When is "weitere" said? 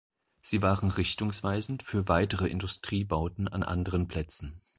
2.07-2.47